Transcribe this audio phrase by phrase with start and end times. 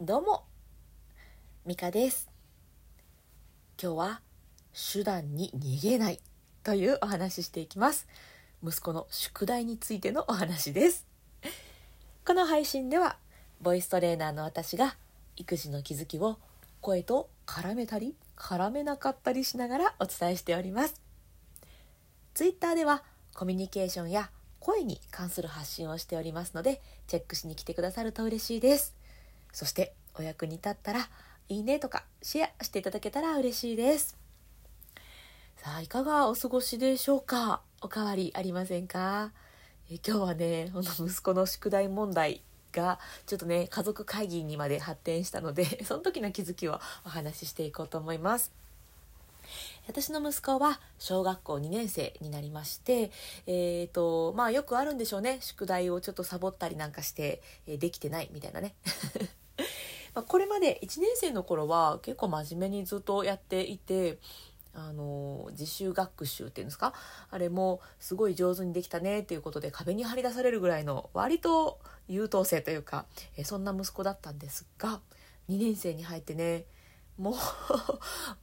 [0.00, 0.44] どうも、
[1.66, 2.30] ミカです。
[3.82, 4.20] 今日は
[4.92, 6.20] 手段に逃げない
[6.62, 8.06] というお話ししていきます。
[8.62, 11.04] 息子の宿題についてのお話です。
[12.24, 13.16] この配信では、
[13.60, 14.94] ボイストレーナーの私が
[15.34, 16.38] 育児の気づきを
[16.80, 20.94] 声と絡めたり絡めなかったりしながらお伝えしております。
[22.34, 23.02] ツイッターでは
[23.34, 24.30] コミュニケーションや
[24.60, 28.94] 声に関する発信をしておりますので、チェックしに来てくださると嬉しいです。
[29.52, 31.08] そしてお役に立ったら
[31.48, 34.16] いいねとかシェアしていただけたら嬉しいです。
[35.56, 37.60] さあいかがお過ごしでしょうか？
[37.80, 39.32] おかわりありませんか？
[39.90, 42.42] え今日はねこの息子の宿題問題
[42.72, 48.52] がちょっとね家族会議にまで発展したので その時の気づきをお話ししていこうと思います。
[49.86, 53.10] 私の息子は小学校2年生になりまして、
[53.46, 58.74] えーとまあ、よくあるんでしょうね宿題をちょっとサボったりなんかして、えーできてないみたいなね
[60.18, 64.18] まあこれまで1年生の頃は結構真面目にずっとやっていて
[64.74, 66.92] あの自習学習っていうんですか？
[67.30, 71.78] あれもすごい上手にできたねっていうことで壁に張り出されるぐらいの割と
[72.08, 73.06] 優等生というか、
[73.36, 75.00] えそんな息子だったんですが
[75.48, 76.64] 2年生に入ってね
[77.16, 77.36] も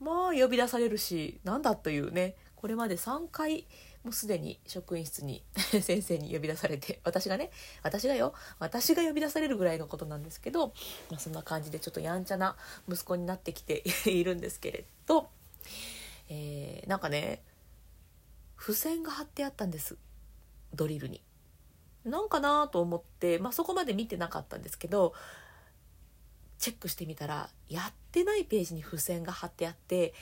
[0.02, 3.66] もう呼び出されるしなんだというねこれまで3回
[4.06, 5.42] もうすでに職員室に
[5.82, 7.50] 先生に呼び出されて私がね
[7.82, 10.68] 私がよ私が呼び出されるぐらいのことなんですけど、
[11.10, 12.56] まあ、そんな感じでちょっとやんちゃな
[12.88, 15.28] 息子になってきて いるんですけれど、
[16.28, 17.42] えーなんかね
[18.56, 19.96] 付箋が貼ってあったんです
[20.72, 21.20] ドリルに。
[22.04, 25.14] なんかなと思って、まあ、そこまで見てなかったんですけど
[26.58, 30.14] チェックしてみたらやってないページに付箋が貼ってあって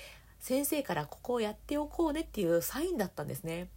[0.45, 3.69] 先生からここをやっておこうねっていうサインだったんですね。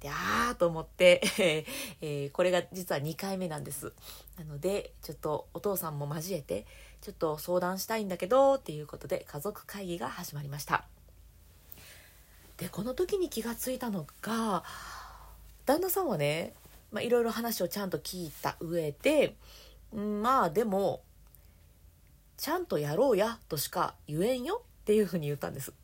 [0.00, 1.20] であーと思って、
[2.00, 3.92] えーこれが実は2回目なんです。
[4.38, 6.64] なのでちょっとお父さんも交えて
[7.02, 10.86] ちょっと相談したいんだけどっていうことで家族会議が始まりました。
[12.56, 14.64] でこの時に気がついたのが
[15.66, 16.54] 旦那さんはね
[16.90, 19.36] まあいろいろ話をちゃんと聞いた上で、
[19.94, 21.02] んまあでも
[22.38, 25.74] ちゃんとやろうやとしか言えんよっていうふうに言ったんです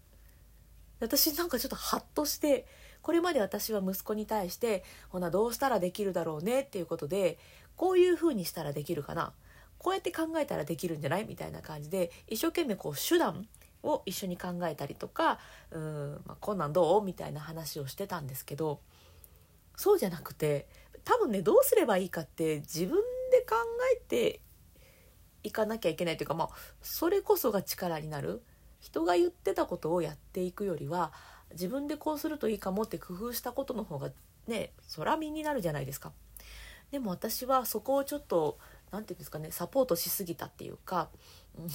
[1.01, 2.67] 私なんかちょっとハッとして
[3.03, 7.39] これまで私は息子に対してほなどうしたらできるだろうねっていうことで
[7.77, 9.33] こういうふうにしたらできるかな。
[9.79, 11.25] こうやって考えたらできるんじゃない？
[11.27, 13.49] みたいな感じで一生懸命こう手段
[13.83, 15.39] を一緒に考えたりとか
[15.71, 17.03] うん、まあ、こんなんどう？
[17.03, 18.81] みたいな話をしてたんですけど
[19.77, 20.67] そうじゃなくて
[21.05, 22.99] 多分ねどうすればいいかって自分
[23.33, 23.57] で考
[23.97, 24.41] えて
[25.43, 26.49] いかなきゃいけないというかまあ
[26.83, 28.43] それこそが力になる。
[28.81, 31.13] 人が言ってたことをやっていくよりは
[31.53, 34.11] 自分でこうするといいかもって工夫したことの方が
[34.47, 36.13] ね空身になるじゃないですか。
[36.91, 38.59] でも私はそこをちょっと
[38.91, 41.09] 何て言うんですかねサポートしすぎたっていうか、
[41.59, 41.69] う ん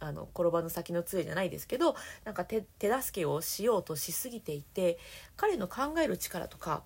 [0.00, 1.94] あの転ばぬ先の杖じゃないですけど
[2.24, 4.98] なんか手手助けをしようとしすぎていて
[5.36, 6.82] 彼の考える力とか、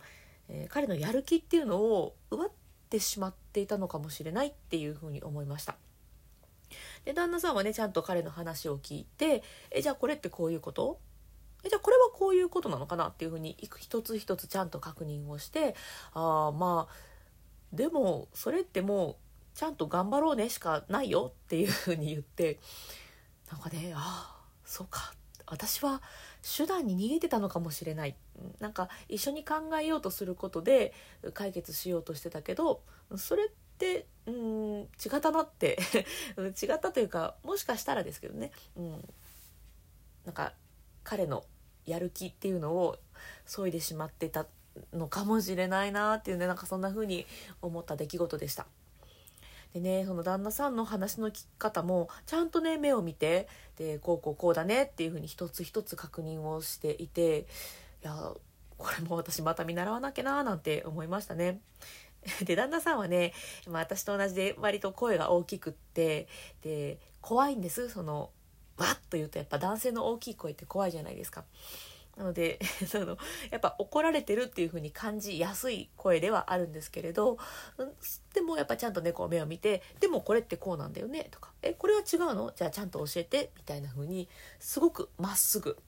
[0.48, 2.50] えー彼のやる気っていうのを奪っ
[2.90, 5.76] てしまっていたのかもしれないっていうふうに思いました。
[7.04, 11.00] で旦那さんはねちゃんと彼の話を聞いてえじゃあこれってこういうこと？
[11.64, 15.75] えじゃあこれはこういうことなのかなっていうふうに一つ一つちゃんと確認をして
[16.12, 16.94] ああまあ
[17.72, 19.16] でもそれってもう
[19.54, 22.60] ちゃんと頑張ろうねしかないよっていうふうに言って
[23.50, 25.12] なんかねああそうか。
[25.50, 26.03] 私は
[26.59, 28.15] 手段に逃げてたのかもしれない。
[28.38, 30.92] うんなんか一緒に考えようとすることで
[31.32, 32.82] 解決しようとしてたけど
[33.16, 33.54] それって
[34.27, 35.78] うん違ったなって
[36.37, 39.15] 違ったというかもしかしたらですけどね、うん、
[40.25, 40.53] なんか
[41.05, 41.44] 彼の
[41.87, 42.99] やる気っていうのを
[43.47, 44.47] 削いでしまってた
[44.93, 47.27] のかもしれないなっていうねなんかそんな風に
[47.62, 48.66] 思った出来事でした。
[49.72, 57.45] でねその旦那さんの話の聞き方もちゃんとね目を見てでこうこうこうだねっていう風に一つ一つ確認をしていてい
[58.03, 58.33] や
[58.78, 61.60] これも私また見習わなきゃななんて思いましたね。
[62.44, 63.32] で旦那さんはね、
[63.66, 66.28] まあ、私と同じで割と声が大きくって
[66.62, 67.88] で怖いんです。
[67.88, 68.30] その
[68.76, 71.44] わっと言うとやっぱ男性の大きい声って怖いじゃないですか。
[72.16, 73.16] なので その
[73.50, 77.38] やっぱ怒られてるっていう風に感じやすい声ではあるんですけれど
[77.78, 77.92] うん
[78.34, 82.53] でもやっぱちゃんとねこう目を見て「でもこれってこうなんだよね」とか「えこれは違うの？
[82.54, 84.28] じゃあちゃんと教えて」みたいな風に
[84.59, 85.78] すごくまっすぐ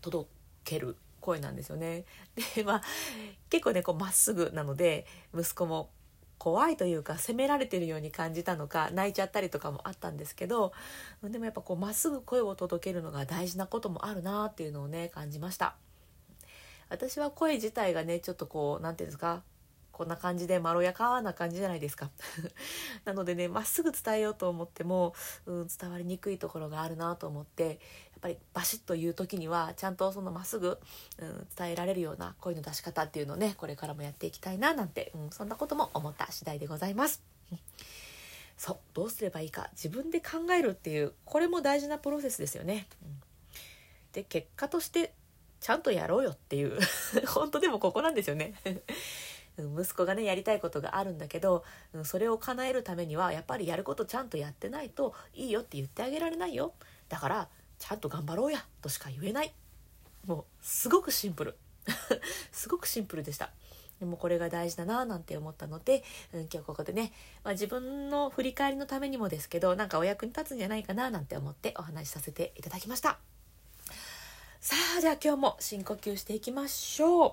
[0.00, 0.28] 届
[0.64, 0.96] ける。
[1.24, 2.04] 声なんですよね。
[2.54, 2.82] でまあ
[3.48, 5.90] 結構ねこうまっすぐなので息子も
[6.38, 10.74] 怖いというか責められてるように感じたのか泣いちゃったりとかもあったんですけど
[11.22, 15.76] でもやっぱこうまっすぐ声を届けるのが大事なこともあるなっていうのをね感じました
[16.90, 19.42] 私は声自体がねちょっとこう何て言うんですか
[19.94, 22.10] こんな感じでまろやかな感じじゃないですか
[23.06, 25.14] なのでねまっすぐ伝えようと思っても、
[25.46, 27.78] うん、伝わりにくいところがあるなと思って
[28.24, 30.78] ぱりバシッと言う時にはちゃんとそのまっすぐ、
[31.18, 37.22] うん、伝えられるような声の出し方っていうのをねこれからもやっていきたいななんて、うん、そんなことも思った次第でございます。
[38.56, 42.86] そうどうすればいいか自分で考えるっていうこれも大事なプロセスですよね。
[43.02, 43.20] うん、
[44.12, 45.12] で結果として
[45.60, 46.78] ちゃんとやろうよっていう
[47.28, 48.54] 本当でもここなんですよね
[49.58, 51.64] 息子がねやりたいことがあるんだけど
[52.04, 56.74] それを叶えるためにはやっぱりやることちゃんとやってないといいよって言ってあげられないよ
[57.08, 57.48] だから
[57.86, 59.52] ちゃんと頑張ろうやとしか言えない。
[60.26, 61.58] もうすごくシンプル。
[62.50, 63.50] すごくシンプルでした。
[64.00, 66.02] でもこれが大事だななんて思ったので、
[66.32, 73.18] うん、今日ここでね、まあ、自分の振り返りのためにもですけどなんかお役に立つんじゃないかななんて思ってお話しさせていただきました。
[74.62, 77.32] さあじゃあ今日も深呼吸していきましょう。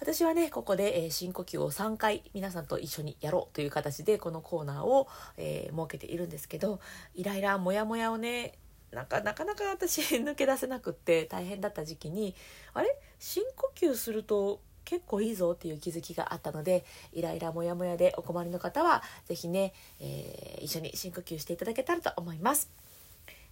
[0.00, 6.80] 私はねここで、えー、深呼吸を3回皆さんと一緒にやろうという形でこのコーナーを、えー、設けているんですけど
[7.14, 8.54] イライラモヤモヤをね
[8.92, 12.34] なんかなかなか私 抜け出せなくって大変だった時期に
[12.74, 12.96] あれ？
[13.18, 22.70] 深呼吸すると結構いいぞっていう気づきがあったのでイライラモヤモヤでお困りの方は是非ね、えー、一緒に深呼吸していただけたらと思います。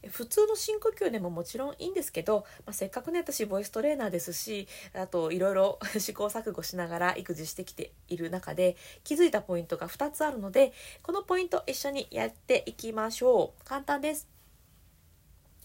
[0.06, 13.64] 普通の深呼吸でももちろんいいんですけど、まあ、せっかくね私ボイストレーナーですしあといろいろ 試行錯誤しながら育児してきている中で気づいたポイントが2つあるのでこのポイント一緒にやっていきましょう。
[13.64, 14.37] 簡単です。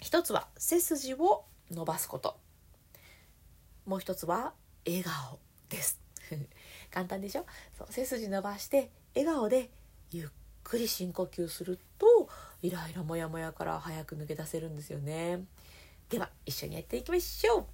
[0.04, 2.38] 一つは背筋を伸ばすこと。
[3.86, 4.54] もう一つは
[4.86, 5.40] 笑顔
[5.70, 6.00] です。
[6.92, 7.46] 簡単でしょ？
[7.78, 9.70] そう背筋伸ばして笑顔で
[10.12, 10.30] ゆっ
[10.64, 12.30] くり深呼吸すると
[12.62, 15.46] イライラモヤモヤから早く抜け出せるんですよね。
[16.10, 17.66] では一緒にやっていきましょう、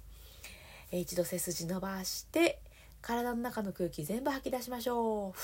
[0.92, 2.62] え一度背筋伸ばして
[3.02, 5.34] 体の中の空気全部吐き出しましょう。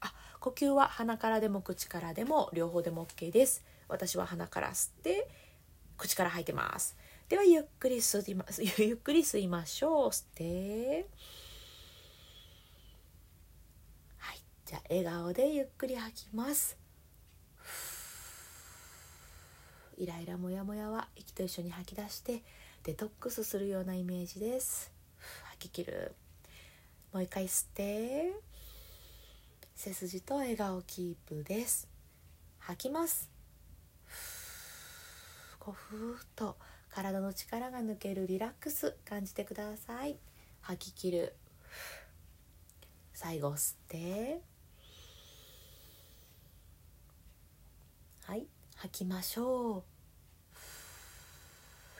[0.00, 3.64] あ呼吸は鼻からでも口からでも両方でも OK です。
[3.88, 5.28] 私は鼻から吸って
[6.00, 6.96] 口から吐いてます。
[7.28, 10.08] ではゆっくり吸います ゆっくり吸いましょう。
[10.08, 11.06] 吸って。
[14.16, 14.40] はい。
[14.64, 16.78] じゃあ笑顔でゆっくり吐きます。
[19.98, 22.42] イライラモヤモヤは息と一緒に吐き出して
[22.84, 24.90] デトックスするようなイメージです。
[25.50, 26.14] 吐き切る。
[27.12, 28.32] もう一回吸って。
[29.76, 31.86] 背筋と笑顔キープです。
[32.58, 33.39] 吐きます。
[35.60, 36.56] こうふーっと
[36.90, 40.18] 体の力が抜けるリラックス感じてください。
[40.62, 41.36] 吐き切る。
[43.14, 44.40] 最後吸って。
[48.24, 48.46] はい。
[48.76, 49.82] 吐きましょう。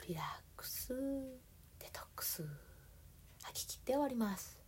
[0.09, 0.25] リラッ
[0.57, 0.89] クス。
[1.79, 2.43] デトックス。
[3.43, 4.59] 吐き切って終わります。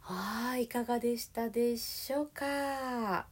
[0.00, 3.31] はいいかがでしたでしょうか？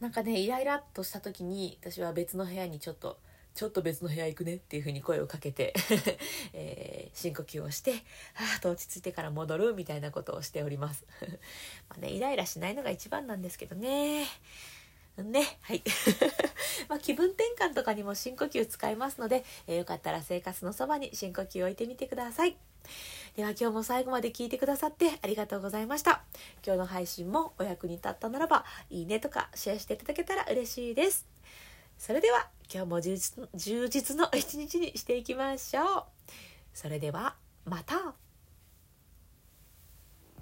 [0.00, 3.18] なんかねイライラっとした時に私は別の部屋にちょっと
[3.54, 5.72] ちょっと別の部屋行くねっていう風に声をかけて
[6.52, 7.98] えー、深呼吸をしては
[8.56, 11.04] あと落ち着いてから戻るみたいなことをしております。
[11.88, 14.26] まあねイライラしないのが一番なんですけどね。
[15.16, 15.58] ね。
[15.60, 15.82] はい。
[16.88, 22.56] まあ、気分転換とかにも深呼吸使いますので、えー、よかったら生活のそばに深呼吸を置いてみてください。
[23.36, 26.22] では今日も最後まで聞いてくださってありがとうございました。
[26.64, 31.26] 今日の配信もお役に立ったならばいいねとかシェアしていただけたら嬉しいです。
[31.98, 36.04] それでは今日も充実充実の一日にしていきましょう。
[36.72, 38.23] それではまた。